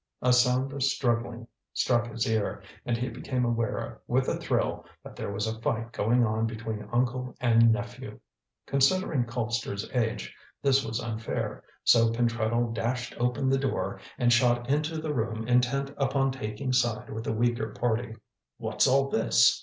A 0.23 0.33
sound 0.33 0.73
of 0.73 0.81
struggling 0.81 1.45
struck 1.75 2.07
his 2.07 2.25
ear, 2.27 2.63
and 2.87 2.97
he 2.97 3.07
became 3.07 3.45
aware 3.45 4.01
with 4.07 4.27
a 4.27 4.35
thrill 4.35 4.83
that 5.03 5.15
there 5.15 5.31
was 5.31 5.45
a 5.45 5.61
fight 5.61 5.91
going 5.91 6.25
on 6.25 6.47
between 6.47 6.89
uncle 6.91 7.35
and 7.39 7.71
nephew. 7.71 8.19
Considering 8.65 9.25
Colpster's 9.25 9.87
age 9.93 10.35
this 10.59 10.83
was 10.83 10.99
unfair, 10.99 11.63
so 11.83 12.09
Pentreddle 12.11 12.73
dashed 12.73 13.13
open 13.19 13.47
the 13.47 13.59
door 13.59 13.99
and 14.17 14.33
shot 14.33 14.67
into 14.71 14.99
the 14.99 15.13
room 15.13 15.47
intent 15.47 15.91
upon 15.97 16.31
taking 16.31 16.73
side 16.73 17.11
with 17.11 17.25
the 17.25 17.31
weaker 17.33 17.69
party. 17.69 18.15
"What's 18.57 18.87
all 18.87 19.07
this?" 19.07 19.59